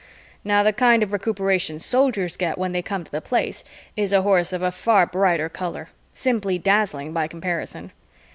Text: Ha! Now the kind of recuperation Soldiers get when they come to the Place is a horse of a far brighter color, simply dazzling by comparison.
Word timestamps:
Ha! 0.01 0.37
Now 0.43 0.63
the 0.63 0.73
kind 0.73 1.03
of 1.03 1.11
recuperation 1.11 1.77
Soldiers 1.77 2.35
get 2.35 2.57
when 2.57 2.71
they 2.71 2.81
come 2.81 3.03
to 3.03 3.11
the 3.11 3.21
Place 3.21 3.63
is 3.95 4.11
a 4.11 4.23
horse 4.23 4.51
of 4.51 4.63
a 4.63 4.71
far 4.71 5.05
brighter 5.05 5.47
color, 5.47 5.89
simply 6.11 6.57
dazzling 6.57 7.13
by 7.13 7.27
comparison. 7.27 7.91